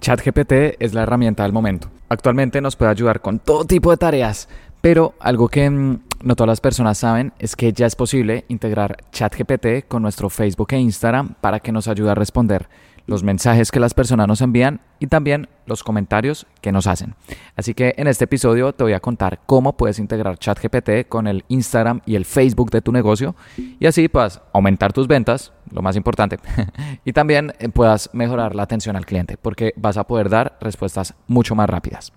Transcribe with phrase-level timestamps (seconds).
[0.00, 1.88] ChatGPT es la herramienta del momento.
[2.08, 4.48] Actualmente nos puede ayudar con todo tipo de tareas,
[4.80, 8.96] pero algo que mm, no todas las personas saben es que ya es posible integrar
[9.12, 12.68] ChatGPT con nuestro Facebook e Instagram para que nos ayude a responder
[13.10, 17.16] los mensajes que las personas nos envían y también los comentarios que nos hacen.
[17.56, 21.44] Así que en este episodio te voy a contar cómo puedes integrar ChatGPT con el
[21.48, 25.96] Instagram y el Facebook de tu negocio y así puedas aumentar tus ventas, lo más
[25.96, 26.38] importante,
[27.04, 31.14] y también eh, puedas mejorar la atención al cliente porque vas a poder dar respuestas
[31.26, 32.12] mucho más rápidas.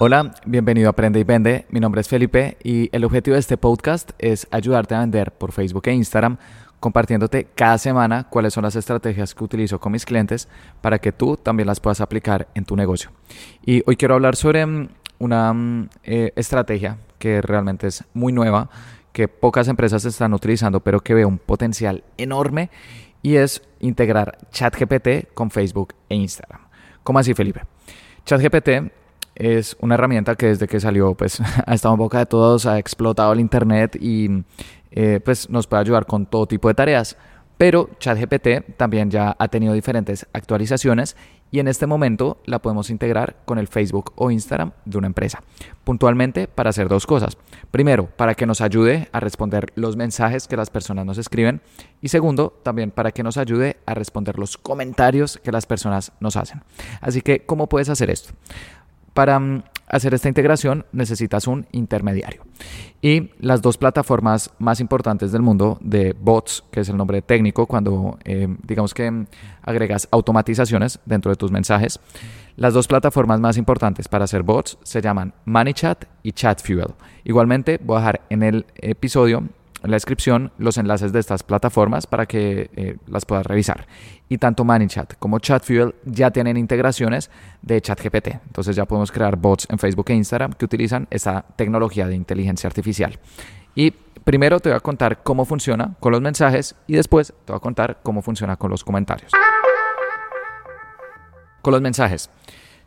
[0.00, 1.66] Hola, bienvenido a Aprende y Vende.
[1.70, 5.52] Mi nombre es Felipe y el objetivo de este podcast es ayudarte a vender por
[5.52, 6.36] Facebook e Instagram
[6.80, 10.48] compartiéndote cada semana cuáles son las estrategias que utilizo con mis clientes
[10.80, 13.12] para que tú también las puedas aplicar en tu negocio.
[13.64, 14.88] Y hoy quiero hablar sobre mm,
[15.20, 18.70] una mm, eh, estrategia que realmente es muy nueva,
[19.12, 22.68] que pocas empresas están utilizando, pero que veo un potencial enorme
[23.22, 26.62] y es integrar ChatGPT con Facebook e Instagram.
[27.04, 27.62] ¿Cómo así, Felipe?
[28.26, 29.03] ChatGPT
[29.34, 32.78] es una herramienta que desde que salió pues ha estado en boca de todos, ha
[32.78, 34.44] explotado el internet y
[34.90, 37.16] eh, pues nos puede ayudar con todo tipo de tareas.
[37.56, 41.16] Pero ChatGPT también ya ha tenido diferentes actualizaciones
[41.52, 45.40] y en este momento la podemos integrar con el Facebook o Instagram de una empresa.
[45.84, 47.38] Puntualmente para hacer dos cosas.
[47.70, 51.60] Primero, para que nos ayude a responder los mensajes que las personas nos escriben
[52.02, 56.36] y segundo, también para que nos ayude a responder los comentarios que las personas nos
[56.36, 56.62] hacen.
[57.00, 58.34] Así que, ¿cómo puedes hacer esto?
[59.14, 62.42] Para mm, hacer esta integración necesitas un intermediario.
[63.00, 67.66] Y las dos plataformas más importantes del mundo de bots, que es el nombre técnico
[67.66, 69.26] cuando eh, digamos que mm,
[69.62, 72.00] agregas automatizaciones dentro de tus mensajes,
[72.56, 76.94] las dos plataformas más importantes para hacer bots se llaman ManyChat y ChatFuel.
[77.24, 79.48] Igualmente voy a dejar en el episodio
[79.84, 83.86] en la descripción los enlaces de estas plataformas para que eh, las puedas revisar.
[84.28, 88.28] Y tanto ManyChat como ChatFuel ya tienen integraciones de ChatGPT.
[88.46, 92.66] Entonces ya podemos crear bots en Facebook e Instagram que utilizan esa tecnología de inteligencia
[92.66, 93.18] artificial.
[93.74, 97.58] Y primero te voy a contar cómo funciona con los mensajes y después te voy
[97.58, 99.32] a contar cómo funciona con los comentarios.
[101.60, 102.30] Con los mensajes.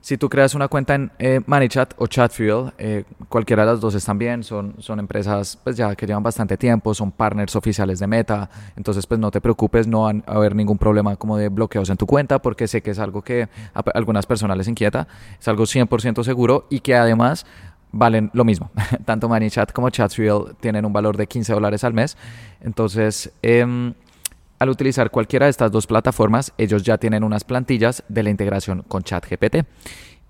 [0.07, 3.93] Si tú creas una cuenta en eh, ManyChat o ChatFuel, eh, cualquiera de las dos
[3.93, 8.07] están bien, son, son empresas pues ya que llevan bastante tiempo, son partners oficiales de
[8.07, 11.89] Meta, entonces pues no te preocupes, no va a haber ningún problema como de bloqueos
[11.89, 15.45] en tu cuenta, porque sé que es algo que a algunas personas les inquieta, es
[15.49, 17.45] algo 100% seguro y que además
[17.91, 18.71] valen lo mismo.
[19.03, 22.15] Tanto ManyChat como ChatFuel tienen un valor de 15 dólares al mes,
[22.61, 23.33] entonces...
[23.43, 23.93] Eh,
[24.59, 28.83] al utilizar cualquiera de estas dos plataformas, ellos ya tienen unas plantillas de la integración
[28.87, 29.57] con ChatGPT.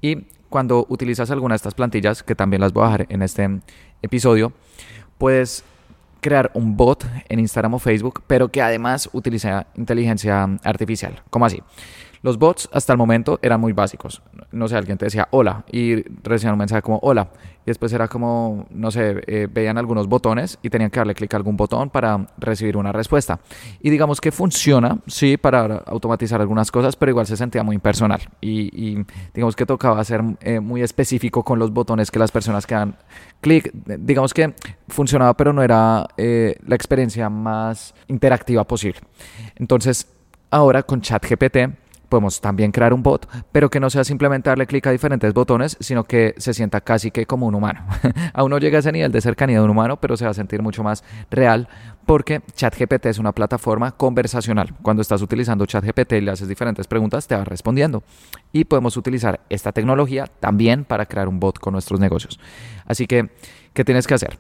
[0.02, 3.62] Y cuando utilizas alguna de estas plantillas, que también las voy a dejar en este
[4.02, 4.54] episodio,
[5.18, 5.64] puedes
[6.22, 11.22] crear un bot en Instagram o Facebook, pero que además utiliza inteligencia artificial.
[11.30, 11.62] ¿Cómo así?
[12.22, 14.22] Los bots hasta el momento eran muy básicos.
[14.52, 17.30] No sé, alguien te decía hola y recibían un mensaje como hola.
[17.66, 21.34] Y después era como, no sé, eh, veían algunos botones y tenían que darle clic
[21.34, 23.42] a algún botón para recibir una respuesta.
[23.82, 28.22] Y digamos que funciona, sí, para automatizar algunas cosas, pero igual se sentía muy impersonal.
[28.40, 29.04] Y,
[29.34, 32.96] digamos que tocaba ser eh, muy específico con los botones que las personas que dan
[33.42, 33.70] clic.
[34.00, 34.54] Digamos que
[34.88, 39.02] funcionaba, pero no era eh, la experiencia más interactiva posible.
[39.58, 40.08] Entonces,
[40.52, 41.58] ahora con ChatGPT
[42.10, 45.78] podemos también crear un bot, pero que no sea simplemente darle clic a diferentes botones,
[45.80, 47.86] sino que se sienta casi que como un humano.
[48.34, 50.34] Aún no llega a ese nivel de cercanía de un humano, pero se va a
[50.34, 51.68] sentir mucho más real
[52.06, 54.74] porque ChatGPT es una plataforma conversacional.
[54.82, 58.04] Cuando estás utilizando ChatGPT y le haces diferentes preguntas, te va respondiendo.
[58.54, 62.40] Y podemos utilizar esta tecnología también para crear un bot con nuestros negocios.
[62.86, 63.30] Así que,
[63.74, 64.40] ¿qué tienes que hacer?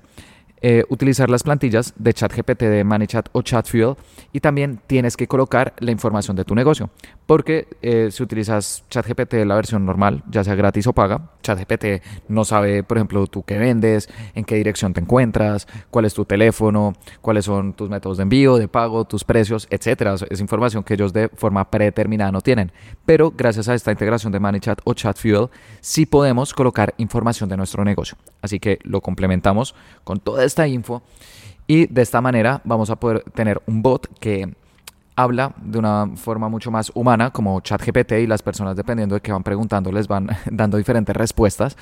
[0.60, 3.96] Eh, utilizar las plantillas de ChatGPT de ManyChat o ChatFuel
[4.34, 6.90] y también tienes que colocar la información de tu negocio.
[7.28, 12.44] Porque eh, si utilizas ChatGPT la versión normal, ya sea gratis o paga, ChatGPT no
[12.44, 16.94] sabe, por ejemplo, tú qué vendes, en qué dirección te encuentras, cuál es tu teléfono,
[17.22, 20.16] cuáles son tus métodos de envío, de pago, tus precios, etcétera.
[20.30, 22.72] Es información que ellos de forma predeterminada no tienen.
[23.06, 25.50] Pero gracias a esta integración de ManyChat o ChatFuel,
[25.82, 28.18] sí podemos colocar información de nuestro negocio.
[28.42, 31.02] Así que lo complementamos con toda esta info
[31.68, 34.54] y de esta manera vamos a poder tener un bot que
[35.16, 39.32] habla de una forma mucho más humana como ChatGPT y las personas dependiendo de qué
[39.32, 41.76] van preguntando les van dando diferentes respuestas,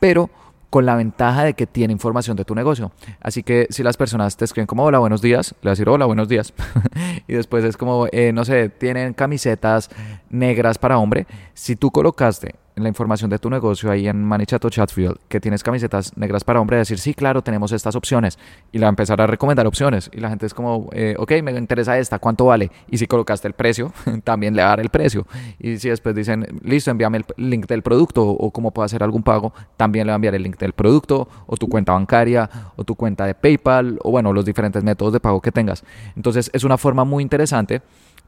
[0.00, 0.30] pero
[0.70, 2.92] con la ventaja de que tiene información de tu negocio.
[3.20, 5.88] Así que si las personas te escriben como hola, buenos días, le vas a decir
[5.88, 6.52] hola, buenos días.
[7.28, 9.90] y después es como, eh, no sé, tienen camisetas
[10.28, 11.26] negras para hombre.
[11.54, 15.62] Si tú colocaste la información de tu negocio ahí en Manichat o Chatfield, que tienes
[15.62, 18.38] camisetas negras para hombre, decir, sí, claro, tenemos estas opciones.
[18.70, 20.10] Y la empezar a recomendar opciones.
[20.12, 22.70] Y la gente es como, eh, ok, me interesa esta, ¿cuánto vale?
[22.90, 23.92] Y si colocaste el precio,
[24.24, 25.26] también le va a dar el precio.
[25.58, 29.22] Y si después dicen, listo, envíame el link del producto o cómo puedo hacer algún
[29.22, 32.84] pago, también le va a enviar el link del producto o tu cuenta bancaria o
[32.84, 35.82] tu cuenta de PayPal o bueno, los diferentes métodos de pago que tengas.
[36.14, 37.80] Entonces es una forma muy interesante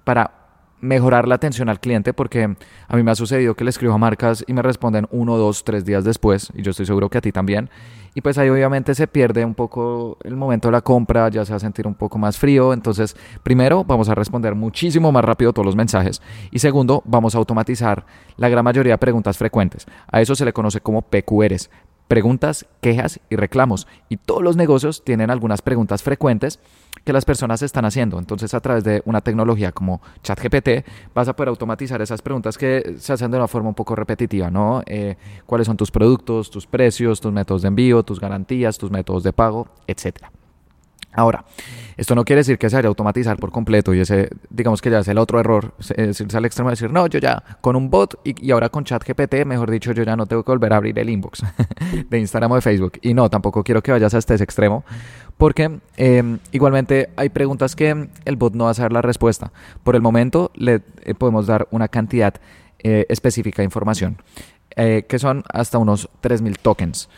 [0.04, 0.47] para
[0.80, 2.56] mejorar la atención al cliente porque
[2.88, 5.64] a mí me ha sucedido que le escribo a marcas y me responden uno, dos,
[5.64, 7.70] tres días después y yo estoy seguro que a ti también.
[8.14, 11.52] Y pues ahí obviamente se pierde un poco el momento de la compra, ya se
[11.52, 15.52] va a sentir un poco más frío, entonces primero vamos a responder muchísimo más rápido
[15.52, 16.20] todos los mensajes.
[16.50, 20.52] Y segundo vamos a automatizar la gran mayoría de preguntas frecuentes, a eso se le
[20.52, 21.70] conoce como PQRs,
[22.08, 23.86] preguntas, quejas y reclamos.
[24.08, 26.58] Y todos los negocios tienen algunas preguntas frecuentes
[27.04, 28.18] que las personas están haciendo.
[28.18, 32.96] Entonces, a través de una tecnología como ChatGPT, vas a poder automatizar esas preguntas que
[32.98, 34.82] se hacen de una forma un poco repetitiva, ¿no?
[34.86, 35.16] Eh,
[35.46, 39.32] ¿Cuáles son tus productos, tus precios, tus métodos de envío, tus garantías, tus métodos de
[39.32, 40.32] pago, etcétera?
[41.12, 41.44] Ahora,
[41.96, 44.90] esto no quiere decir que se vaya a automatizar por completo y ese, digamos que
[44.90, 47.90] ya es el otro error, es al extremo de decir, no, yo ya con un
[47.90, 50.98] bot y, ahora con ChatGPT, mejor dicho, yo ya no tengo que volver a abrir
[50.98, 51.42] el inbox
[52.08, 52.92] de Instagram o de Facebook.
[53.02, 54.84] Y no, tampoco quiero que vayas hasta ese extremo,
[55.38, 59.50] porque em, igualmente hay preguntas que el bot no va a saber la respuesta.
[59.82, 62.34] Por el momento le eh, podemos dar una cantidad
[62.80, 64.18] eh, específica de información,
[64.76, 67.08] eh, que son hasta unos 3.000 tokens.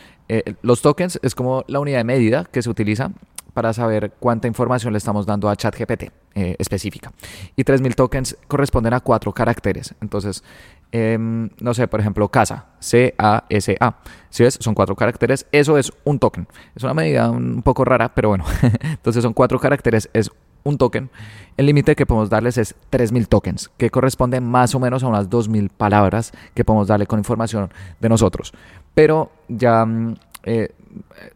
[0.61, 3.11] los tokens es como la unidad de medida que se utiliza
[3.53, 6.03] para saber cuánta información le estamos dando a ChatGPT
[6.35, 7.11] eh, específica.
[7.55, 9.93] Y 3000 tokens corresponden a cuatro caracteres.
[10.01, 10.43] Entonces,
[10.91, 13.95] em, no sé, por ejemplo, casa, C-A-S-A.
[14.29, 15.45] Si ves, son cuatro caracteres.
[15.51, 16.47] Eso es un token.
[16.75, 18.45] Es una medida un poco rara, pero bueno.
[18.81, 20.31] Entonces, son cuatro caracteres, es
[20.63, 21.09] un token.
[21.57, 25.29] El límite que podemos darles es 3000 tokens, que corresponde más o menos a unas
[25.29, 28.53] 2000 palabras que podemos darle con información de nosotros.
[28.93, 30.69] Pero ya mm, eh,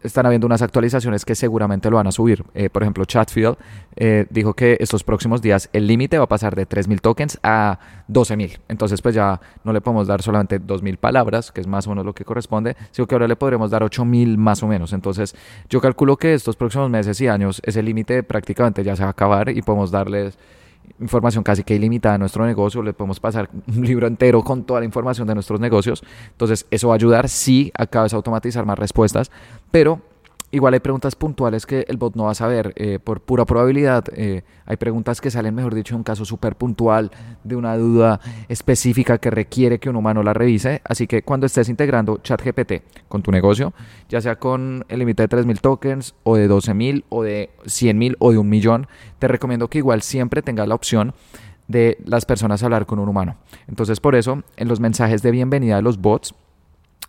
[0.04, 2.44] están habiendo unas actualizaciones que seguramente lo van a subir.
[2.54, 3.58] Eh, por ejemplo, Chatfield
[3.96, 7.80] eh, dijo que estos próximos días el límite va a pasar de 3.000 tokens a
[8.10, 8.60] 12.000.
[8.68, 12.06] Entonces, pues ya no le podemos dar solamente 2.000 palabras, que es más o menos
[12.06, 14.94] lo que corresponde, sino que ahora le podremos dar 8.000 más o menos.
[14.94, 15.36] Entonces,
[15.70, 19.12] yo calculo que estos próximos meses y años ese límite prácticamente ya se va a
[19.12, 20.38] acabar y podemos darles
[21.00, 24.80] información casi que ilimitada de nuestro negocio, le podemos pasar un libro entero con toda
[24.80, 26.04] la información de nuestros negocios.
[26.32, 29.32] Entonces, eso va a ayudar, sí, a cada vez a automatizar más respuestas,
[29.72, 30.02] pero
[30.56, 34.06] Igual hay preguntas puntuales que el bot no va a saber eh, por pura probabilidad.
[34.14, 37.12] Eh, hay preguntas que salen, mejor dicho, en un caso súper puntual
[37.44, 40.82] de una duda específica que requiere que un humano la revise.
[40.86, 43.74] Así que cuando estés integrando ChatGPT con tu negocio,
[44.08, 48.32] ya sea con el límite de 3.000 tokens o de 12.000 o de 100.000 o
[48.32, 48.88] de un millón,
[49.20, 51.14] te recomiendo que igual siempre tengas la opción
[51.68, 53.36] de las personas hablar con un humano.
[53.68, 56.34] Entonces por eso en los mensajes de bienvenida de los bots,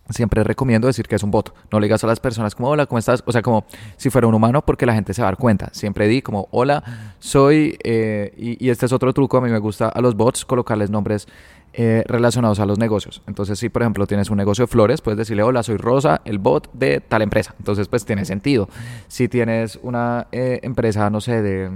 [0.09, 1.53] siempre recomiendo decir que es un bot.
[1.71, 3.23] No le digas a las personas como, hola, ¿cómo estás?
[3.25, 3.65] O sea, como
[3.97, 5.69] si fuera un humano, porque la gente se va a dar cuenta.
[5.73, 6.83] Siempre di como, hola,
[7.19, 7.77] soy...
[7.83, 11.27] Eh, y, este es otro truco, a mí me gusta a los bots colocarles nombres
[11.73, 13.21] eh, relacionados a los negocios.
[13.27, 16.39] Entonces, si por ejemplo tienes un negocio de flores, puedes decirle, hola, soy Rosa, el
[16.39, 17.55] bot de tal empresa.
[17.59, 18.69] Entonces, pues tiene sentido.
[19.07, 21.69] Si tienes una eh, empresa, no sé, de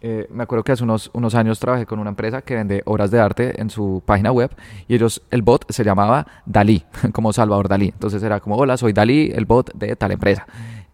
[0.00, 3.10] eh, me acuerdo que hace unos, unos años trabajé con una empresa que vende obras
[3.10, 4.50] de arte en su página web
[4.86, 7.88] y ellos, el bot se llamaba Dalí, como Salvador Dalí.
[7.88, 10.46] Entonces era como, hola, soy Dalí, el bot de tal empresa.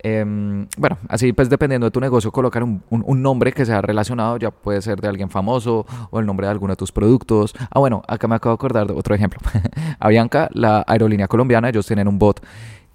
[0.06, 4.36] Em, bueno, así pues dependiendo de tu negocio, colocar un, un, nombre que sea relacionado,
[4.36, 7.54] ya puede ser de alguien famoso o el nombre de alguno de tus productos.
[7.70, 9.40] Ah, bueno, acá me acabo de acordar de otro ejemplo.
[9.98, 12.44] Avianca, la aerolínea colombiana, ellos tienen un bot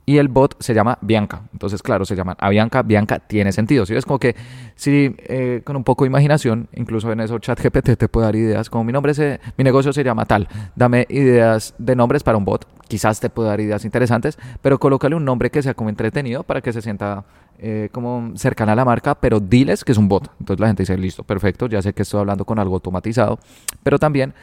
[0.09, 1.43] y el bot se llama Bianca.
[1.53, 2.81] Entonces, claro, se llama a Bianca.
[2.81, 3.85] Bianca tiene sentido.
[3.85, 3.93] ¿sí?
[3.93, 4.35] Es como que
[4.73, 8.71] si eh, con un poco de imaginación, incluso en eso ChatGPT te puede dar ideas,
[8.71, 12.45] como mi nombre, se, mi negocio se llama tal, dame ideas de nombres para un
[12.45, 12.67] bot.
[12.87, 16.61] Quizás te pueda dar ideas interesantes, pero colócale un nombre que sea como entretenido para
[16.61, 17.25] que se sienta
[17.59, 20.27] eh, como cercana a la marca, pero diles que es un bot.
[20.39, 23.37] Entonces la gente dice, listo, perfecto, ya sé que estoy hablando con algo automatizado,
[23.83, 24.33] pero también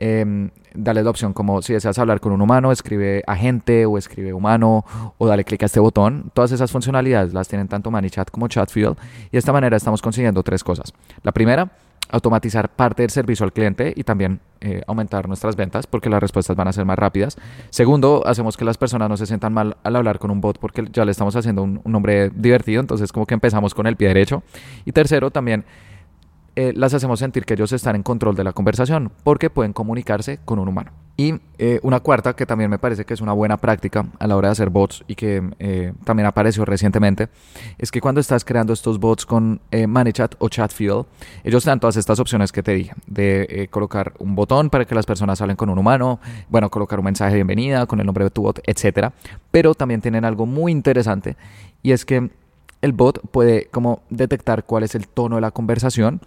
[0.00, 4.32] eh, dale la opción como si deseas hablar con un humano, escribe agente o escribe
[4.32, 4.84] humano
[5.18, 6.30] o dale clic a este botón.
[6.34, 10.42] Todas esas funcionalidades las tienen tanto ManyChat como ChatField y de esta manera estamos consiguiendo
[10.42, 10.94] tres cosas.
[11.22, 11.70] La primera,
[12.08, 16.56] automatizar parte del servicio al cliente y también eh, aumentar nuestras ventas porque las respuestas
[16.56, 17.36] van a ser más rápidas.
[17.68, 20.88] Segundo, hacemos que las personas no se sientan mal al hablar con un bot porque
[20.90, 24.08] ya le estamos haciendo un, un nombre divertido, entonces como que empezamos con el pie
[24.08, 24.42] derecho.
[24.86, 25.64] Y tercero, también
[26.56, 30.38] eh, las hacemos sentir que ellos están en control de la conversación porque pueden comunicarse
[30.44, 30.90] con un humano.
[31.16, 34.36] Y eh, una cuarta que también me parece que es una buena práctica a la
[34.36, 37.28] hora de hacer bots y que eh, también apareció recientemente
[37.76, 41.04] es que cuando estás creando estos bots con ManyChat o ChatFuel,
[41.44, 45.04] ellos dan todas estas opciones que te dije, de colocar un botón para que las
[45.04, 48.30] personas hablen con un humano, bueno, colocar un mensaje de bienvenida con el nombre de
[48.30, 49.12] tu bot, etcétera.
[49.50, 51.36] Pero también tienen algo muy interesante
[51.82, 52.30] y es que
[52.82, 56.20] el bot puede como detectar cuál es el tono de la conversación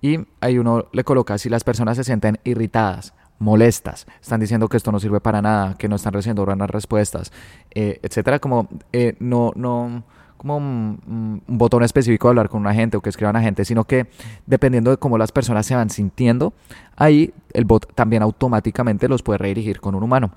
[0.00, 4.76] y ahí uno le coloca si las personas se sienten irritadas, molestas, están diciendo que
[4.76, 7.32] esto no sirve para nada, que no están recibiendo buenas respuestas,
[7.74, 10.04] eh, etcétera, como eh, no, no,
[10.40, 13.84] como un, botón específico de hablar con una gente o que escriban a gente, sino
[13.84, 14.06] que
[14.46, 16.54] dependiendo de cómo las personas se van sintiendo,
[16.96, 20.30] ahí el bot también automáticamente los puede redirigir con un humano.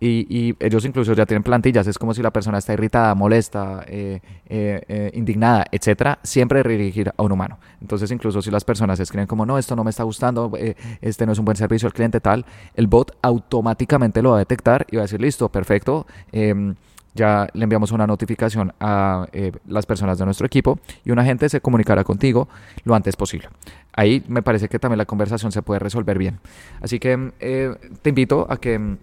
[0.00, 4.20] Y, ellos incluso ya tienen plantillas, es como si la persona está irritada, molesta, eh,
[4.46, 7.58] eh, eh, indignada, etcétera, siempre redirigir a un humano.
[7.80, 10.52] Entonces, incluso si las personas escriben como, no, esto no me está gustando,
[11.00, 14.38] este no es un buen servicio al cliente, tal, el bot automáticamente lo va a
[14.40, 16.74] detectar y va a decir, listo, perfecto em,
[17.14, 19.26] ya le enviamos una notificación a
[19.68, 22.48] las personas de nuestro equipo y un agente se comunicará contigo
[22.82, 23.48] lo antes posible.
[23.92, 26.40] Ahí me parece que también la conversación se puede resolver bien.
[26.80, 28.96] Así que te invito a que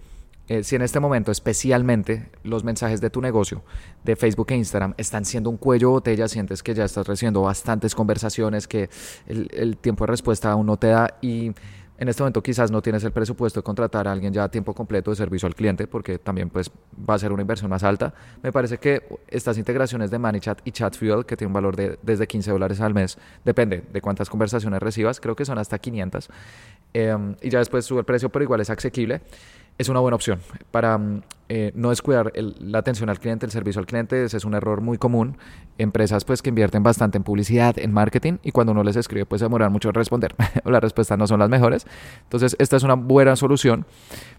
[0.47, 3.63] eh, si en este momento especialmente los mensajes de tu negocio
[4.03, 7.41] de Facebook e Instagram están siendo un cuello de botella, sientes que ya estás recibiendo
[7.41, 8.89] bastantes conversaciones, que
[9.27, 11.53] el, tiempo de respuesta aún no te da y
[11.97, 14.73] en este momento quizás no tienes el presupuesto de contratar a alguien ya a tiempo
[14.73, 16.71] completo de servicio al cliente porque también pues
[17.07, 18.11] va a ser una inversión más alta.
[18.41, 22.25] Me parece que estas integraciones de ManyChat y ChatFuel que tienen un valor de desde
[22.25, 26.29] 15 dólares al mes, depende de cuántas conversaciones recibas, creo que son hasta 500
[26.93, 29.21] em, y ya después sube el precio pero igual es asequible
[29.81, 30.39] es una buena opción
[30.71, 34.23] para mm, eh, no descuidar la atención al cliente, el servicio al cliente.
[34.23, 35.37] Ese es un error muy común.
[35.77, 39.41] Empresas pues que invierten bastante en publicidad, en marketing y cuando uno les escribe pues
[39.41, 40.33] demoran mucho en responder
[40.63, 41.85] o las respuestas no son las mejores.
[42.23, 43.85] Entonces esta es una buena solución.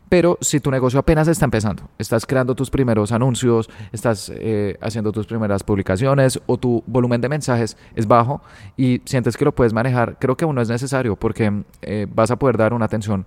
[0.09, 5.11] Pero si tu negocio apenas está empezando, estás creando tus primeros anuncios, estás eh, haciendo
[5.11, 8.43] tus primeras publicaciones o tu volumen de mensajes es bajo
[8.77, 12.31] y sientes que lo puedes manejar, creo que aún no es necesario porque eh, vas
[12.31, 13.27] a poder dar una atención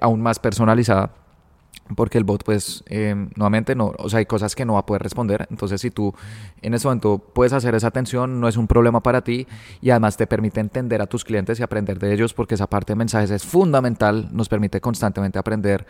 [0.00, 1.12] aún más personalizada
[1.96, 4.86] porque el bot pues eh, nuevamente no, o sea, hay cosas que no va a
[4.86, 6.14] poder responder, entonces si tú
[6.62, 9.46] en ese momento puedes hacer esa atención, no es un problema para ti
[9.80, 12.92] y además te permite entender a tus clientes y aprender de ellos porque esa parte
[12.92, 15.86] de mensajes es fundamental, nos permite constantemente aprender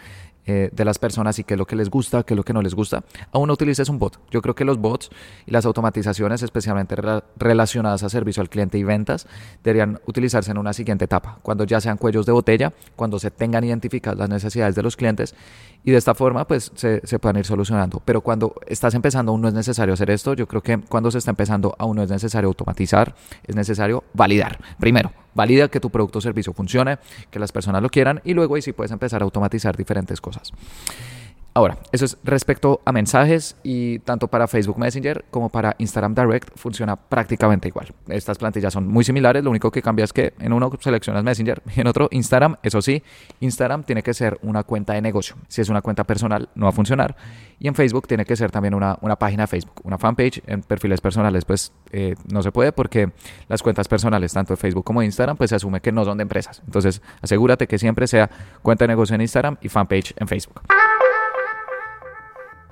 [0.50, 2.54] eh, de las personas y qué es lo que les gusta, qué es lo que
[2.54, 4.18] no les gusta, aún no utilices un bot.
[4.30, 5.10] Yo creo que los bots
[5.44, 6.96] y las automatizaciones, especialmente
[7.36, 9.26] relacionadas a servicio al cliente y ventas,
[9.62, 13.62] deberían utilizarse en una siguiente etapa, cuando ya sean cuellos de botella, cuando se tengan
[13.62, 15.34] identificadas las necesidades de los clientes
[15.84, 18.00] y de esta forma pues se, se puedan ir solucionando.
[18.02, 21.18] Pero cuando estás empezando aún no es necesario hacer esto, yo creo que cuando se
[21.18, 23.14] está empezando aún no es necesario automatizar,
[23.44, 24.58] es necesario validar.
[24.80, 26.98] Primero, valida que tu producto o servicio funcione,
[27.30, 30.52] que las personas lo quieran y luego ahí sí puedes empezar a automatizar diferentes cosas.
[31.58, 36.56] Ahora, eso es respecto a mensajes y tanto para Facebook Messenger como para Instagram Direct
[36.56, 37.92] funciona prácticamente igual.
[38.06, 41.60] Estas plantillas son muy similares, lo único que cambia es que en uno seleccionas Messenger
[41.74, 42.58] y en otro Instagram.
[42.62, 43.02] Eso sí,
[43.40, 45.34] Instagram tiene que ser una cuenta de negocio.
[45.48, 47.16] Si es una cuenta personal, no va a funcionar.
[47.58, 50.40] Y en Facebook tiene que ser también una, una página de Facebook, una fanpage.
[50.46, 53.10] En perfiles personales, pues eh, no se puede porque
[53.48, 56.18] las cuentas personales, tanto de Facebook como de Instagram, pues se asume que no son
[56.18, 56.62] de empresas.
[56.64, 58.30] Entonces, asegúrate que siempre sea
[58.62, 60.62] cuenta de negocio en Instagram y fanpage en Facebook.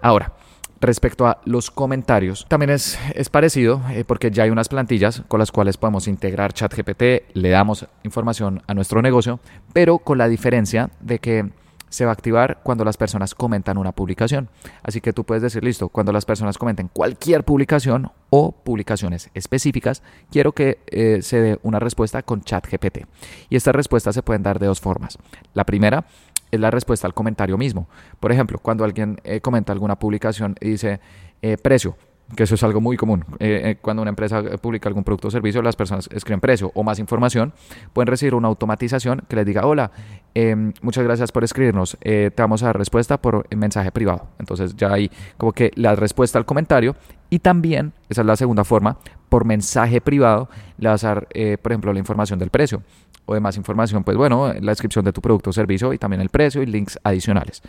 [0.06, 0.34] Ahora,
[0.80, 5.40] respecto a los comentarios, también es, es parecido eh, porque ya hay unas plantillas con
[5.40, 9.40] las cuales podemos integrar ChatGPT, le damos información a nuestro negocio,
[9.72, 11.50] pero con la diferencia de que
[11.88, 14.48] se va a activar cuando las personas comentan una publicación.
[14.84, 20.04] Así que tú puedes decir, listo, cuando las personas comenten cualquier publicación o publicaciones específicas,
[20.30, 23.06] quiero que eh, se dé una respuesta con ChatGPT.
[23.48, 25.18] Y estas respuestas se pueden dar de dos formas.
[25.52, 26.06] La primera
[26.50, 27.88] es la respuesta al comentario mismo.
[28.20, 31.00] Por ejemplo, cuando alguien eh, comenta alguna publicación y dice
[31.42, 31.96] eh, precio,
[32.34, 33.24] que eso es algo muy común.
[33.38, 36.98] Eh, cuando una empresa publica algún producto o servicio, las personas escriben precio o más
[36.98, 37.52] información,
[37.92, 39.92] pueden recibir una automatización que les diga, hola,
[40.34, 44.26] em, muchas gracias por escribirnos, te vamos a dar respuesta por mensaje privado.
[44.40, 46.96] Entonces ya hay como que la respuesta al comentario
[47.30, 51.28] y también, esa es la segunda forma, por mensaje privado le vas a dar,
[51.62, 52.82] por ejemplo, la información del precio
[53.26, 56.22] o de más información, pues bueno, la descripción de tu producto o servicio y también
[56.22, 57.62] el precio y links adicionales.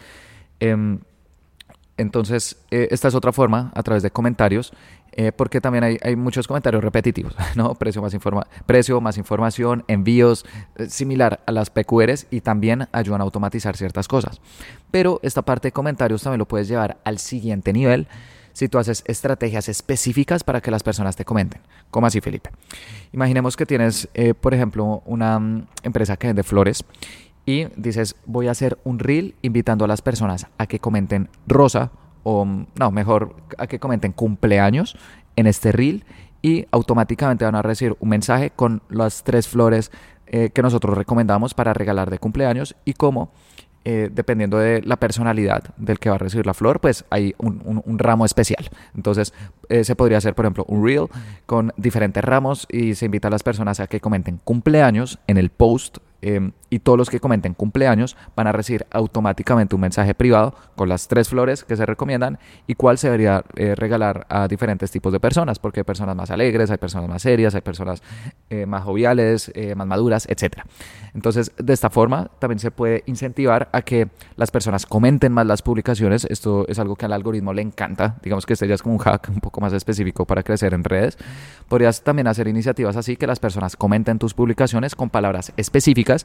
[0.59, 0.99] Em,
[1.97, 4.71] entonces, eh, esta es otra forma, a través de comentarios,
[5.13, 7.73] eh, porque también hay, hay, muchos comentarios repetitivos, ¿no?
[7.73, 10.45] Precio más, informa precio, más información, envíos,
[10.75, 14.39] eh, similar a las PQRs y también ayudan a automatizar ciertas cosas.
[14.91, 18.07] Pero esta parte de comentarios también lo puedes llevar al siguiente nivel
[18.57, 21.61] si tú haces estrategias específicas para que las personas te comenten.
[21.91, 22.49] ¿Cómo así, Felipe?
[23.13, 26.83] Imaginemos que tienes, eh, por ejemplo, una mm, empresa que vende flores
[27.45, 31.91] y dices, voy a hacer un reel invitando a las personas a que comenten rosa
[32.23, 34.97] o, mm, no, mejor, a que comenten cumpleaños
[35.35, 36.03] en este reel
[36.41, 39.91] y automáticamente van a recibir un mensaje con las tres flores
[40.25, 43.29] eh, que nosotros recomendamos para regalar de cumpleaños y cómo
[43.89, 47.97] eh, dependiendo de la personalidad del que va a recibir la flor, pues hay un,
[47.97, 48.69] ramo especial.
[48.93, 49.33] Entonces,
[49.69, 51.05] eh, se podría hacer, por ejemplo, un reel
[51.45, 55.51] con diferentes ramos y se invita a las personas a que comenten cumpleaños en el
[55.51, 60.55] post Em, y todos los que comenten cumpleaños van a recibir automáticamente un mensaje privado
[60.75, 64.91] con las tres flores que se recomiendan y cuál se debería eh, regalar a diferentes
[64.91, 68.01] tipos de personas, porque hay personas más alegres, hay personas más serias, hay personas
[68.49, 70.63] eh, más joviales, eh, más maduras, etc.
[71.13, 75.61] Entonces, de esta forma también se puede incentivar a que las personas comenten más las
[75.61, 76.25] publicaciones.
[76.25, 78.17] Esto es algo que al algoritmo le encanta.
[78.23, 80.83] Digamos que este ya es como un hack un poco más específico para crecer en
[80.83, 81.17] redes.
[81.69, 86.16] Podrías también hacer iniciativas así que las personas comenten tus publicaciones con palabras específicas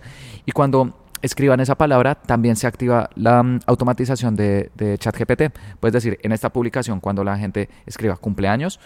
[0.46, 5.56] y cuando escriban esa palabra, también se activa la mm, automatización de, ChatGPT.
[5.80, 8.80] Puedes decir, en esta publicación, cuando la gente escriba cumpleaños,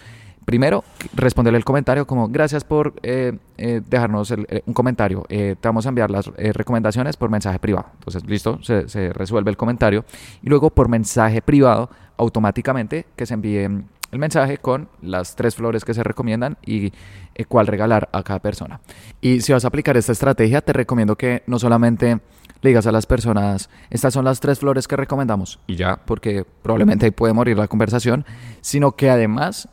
[0.45, 0.85] primero
[1.15, 5.25] responderle el comentario como gracias por eh, eh, dejarnos eh, un comentario.
[5.29, 7.87] te vamos a enviar las recomendaciones por mensaje privado.
[7.95, 10.05] Entonces, listo, se, se, resuelve el comentario.
[10.43, 15.57] Y luego por mensaje privado, automáticamente que se envíe mm, el mensaje con las tres
[15.57, 16.93] flores que se recomiendan y
[17.35, 18.81] eh, cuál regalar a cada persona.
[19.21, 22.21] Y si vas a aplicar esta estrategia, te recomiendo que no solamente
[22.61, 26.45] le digas a las personas, estas son las tres flores que recomendamos y ya, porque
[26.63, 28.25] probablemente ahí puede morir la conversación,
[28.61, 29.69] sino que además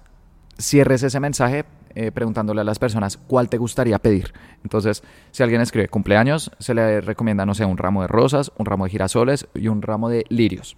[0.58, 4.34] cierres ese mensaje eh, preguntándole a las personas cuál te gustaría pedir.
[4.64, 8.66] Entonces, si alguien escribe cumpleaños, se le recomienda, no sé, un ramo de rosas, un
[8.66, 10.76] ramo de girasoles y un ramo de lirios.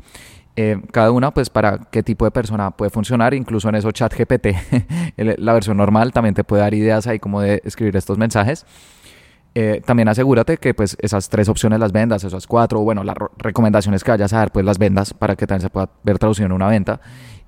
[0.57, 4.13] Eh, cada una pues para qué tipo de persona puede funcionar, incluso en eso chat
[4.13, 4.47] GPT,
[5.37, 8.65] la versión normal también te puede dar ideas ahí como de escribir estos mensajes.
[9.57, 14.03] Eh, también asegúrate que pues esas tres opciones las vendas, esas cuatro, bueno, las recomendaciones
[14.03, 16.51] que vayas a dar pues las vendas para que también se pueda ver traducido en
[16.51, 16.99] una venta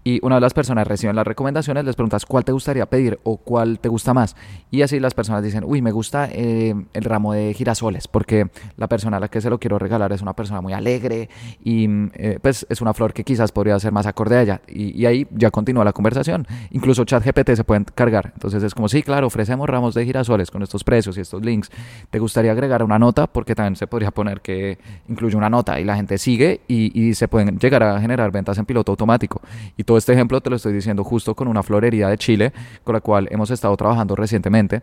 [0.04, 3.38] y una de las personas reciben las recomendaciones, les preguntas cuál te gustaría pedir o
[3.38, 4.36] cuál te gusta más.
[4.72, 8.88] Y así las personas dicen, uy, me gusta eh, el ramo de girasoles, porque la
[8.88, 11.30] persona a la que se lo quiero regalar es una persona muy alegre
[11.64, 14.62] y eh, pues es una flor que quizás podría ser más acorde a ella.
[14.68, 16.48] Y, ahí ya continúa la conversación.
[16.72, 18.32] Incluso ChatGPT se pueden cargar.
[18.34, 21.72] Entonces es como, sí, claro, ofrecemos ramos de girasoles con estos precios y estos links.
[22.10, 23.28] ¿Te gustaría agregar una nota?
[23.28, 24.78] Porque también se podría poner que
[25.08, 28.66] incluye una nota y la gente sigue y, se pueden llegar a generar ventas en
[28.66, 29.42] piloto automático.
[29.88, 32.52] Todo este ejemplo te lo estoy diciendo justo con una florería de Chile
[32.84, 34.82] con la cual hemos estado trabajando recientemente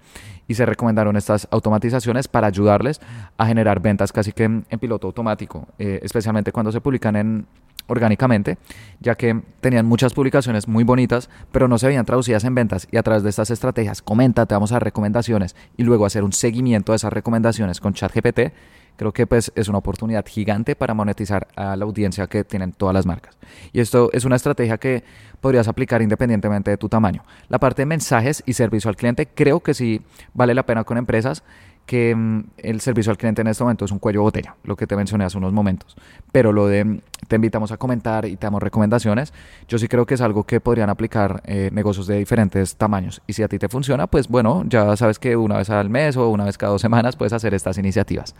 [0.48, 3.02] y se recomendaron estas automatizaciones para ayudarles
[3.36, 7.46] a generar ventas casi que en, piloto automático, eh, especialmente cuando se publican en
[7.86, 8.56] orgánicamente,
[8.98, 12.88] ya que tenían muchas publicaciones muy bonitas, pero no se veían traducidas en ventas.
[12.90, 16.24] Y a través de estas estrategias, comenta, te vamos a dar recomendaciones y luego hacer
[16.24, 18.54] un seguimiento de esas recomendaciones con ChatGPT,
[18.96, 22.94] creo que pues es una oportunidad gigante para monetizar a la audiencia que tienen todas
[22.94, 23.36] las marcas.
[23.72, 25.04] Y esto es una estrategia que
[25.40, 27.22] podrías aplicar independientemente de tu tamaño.
[27.48, 30.02] La parte de mensajes y servicio al cliente creo que sí
[30.32, 31.42] vale la pena con empresas
[31.86, 34.86] que mm, el servicio al cliente en este momento es un cuello botella, lo que
[34.86, 35.96] te mencioné hace unos momentos.
[36.32, 39.32] Pero lo de mm, te invitamos a comentar y te damos recomendaciones,
[39.68, 43.22] yo sí creo que es algo que podrían aplicar eh, negocios de diferentes tamaños.
[43.26, 46.16] Y si a ti te funciona, pues bueno, ya sabes que una vez al mes
[46.16, 48.34] o una vez cada dos semanas puedes hacer estas iniciativas.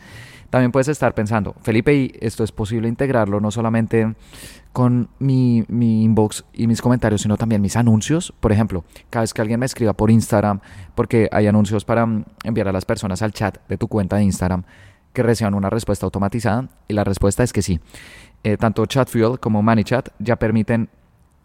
[0.50, 4.14] También puedes estar pensando, Felipe, ¿y esto es posible integrarlo no solamente
[4.74, 8.34] con mi, mi, inbox y mis comentarios, sino también mis anuncios.
[8.40, 10.58] Por ejemplo, cada vez que alguien me escriba por Instagram,
[10.96, 14.24] porque hay anuncios para mm, enviar a las personas al chat de tu cuenta de
[14.24, 14.64] Instagram,
[15.12, 16.68] que reciban una respuesta automatizada.
[16.88, 17.78] Y la respuesta es que sí.
[18.42, 20.88] Eh, tanto ChatFuel como ManyChat ya permiten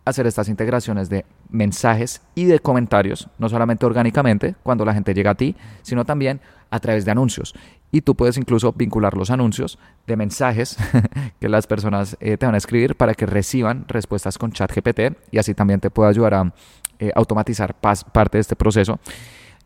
[0.06, 5.32] hacer estas integraciones de mensajes y de comentarios, no solamente orgánicamente cuando la gente llega
[5.32, 7.53] a ti, sino también a través de anuncios
[7.91, 10.77] y tú puedes incluso vincular los anuncios de mensajes
[11.39, 14.99] que las personas eh, te van a escribir para que reciban respuestas con ChatGPT
[15.32, 16.53] y así también te puede ayudar a
[16.99, 18.99] eh, automatizar parte de este proceso.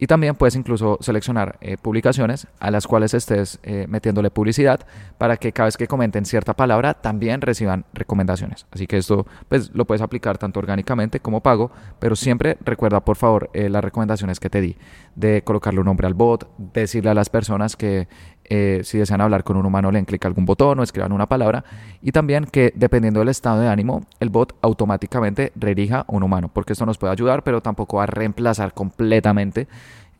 [0.03, 4.81] Y también puedes incluso seleccionar eh, publicaciones a las cuales estés metiéndole publicidad
[5.17, 8.65] para que cada vez que comenten cierta palabra también reciban recomendaciones.
[8.71, 13.15] Así que esto pues, lo puedes aplicar tanto orgánicamente como pago, pero siempre recuerda por
[13.15, 14.75] favor las recomendaciones que te di
[15.15, 18.09] de colocarle un nombre al bot, decirle a las personas que
[18.45, 21.12] eh, si desean hablar con un humano le den clic a algún botón o escriban
[21.12, 21.63] una palabra
[22.01, 26.49] y también que dependiendo del estado de ánimo el bot automáticamente redirija a un humano
[26.51, 29.67] porque esto nos puede ayudar pero tampoco va a reemplazar completamente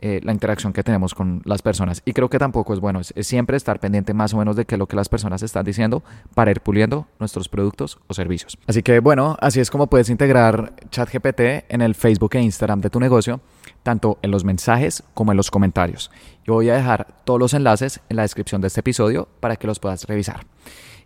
[0.06, 2.02] eh, la interacción que tenemos con las personas.
[2.04, 4.80] Y creo que tampoco es bueno, siempre estar pendiente más o menos de qué es
[4.80, 6.04] lo que las personas están diciendo
[6.36, 8.58] para ir puliendo nuestros productos o servicios.
[8.68, 12.90] Así que bueno, así es como puedes integrar ChatGPT en el Facebook e Instagram de
[12.90, 13.40] tu negocio,
[13.84, 16.10] tanto en los mensajes como en los comentarios.
[16.46, 19.68] Yo voy a dejar todos los enlaces en la descripción de este episodio para que
[19.68, 20.46] los puedas revisar.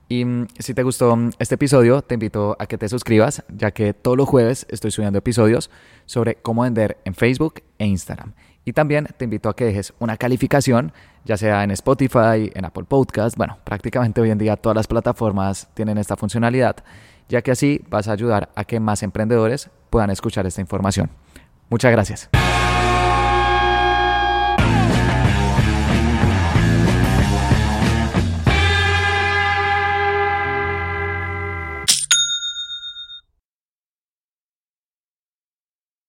[0.09, 3.71] Y mm, si te gustó mm, este episodio, te invito a que te suscribas, ya
[3.71, 5.69] que todos los jueves estoy subiendo episodios
[6.05, 8.33] sobre cómo vender en Facebook e Instagram.
[8.63, 10.91] Y también te invito a que dejes una calificación,
[11.23, 13.37] ya sea en Spotify, en Apple Podcast.
[13.37, 16.75] Bueno, prácticamente hoy en día todas las plataformas tienen esta funcionalidad,
[17.29, 21.09] ya que así vas a ayudar a que más emprendedores puedan escuchar esta información.
[21.69, 22.29] Muchas gracias.